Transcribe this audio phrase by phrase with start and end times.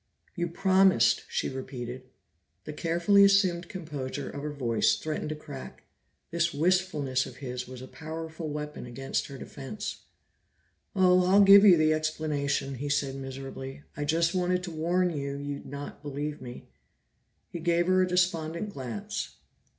[0.35, 2.09] "You promised," she repeated.
[2.63, 5.83] The carefully assumed composure of her voice threatened to crack;
[6.31, 10.05] this wistfulness of his was a powerful weapon against her defense.
[10.95, 13.83] "Oh, I'll give you the explanation," he said miserably.
[13.95, 16.65] "I just wanted to warn you you'd not believe me."
[17.51, 19.35] He gave her a despondent glance.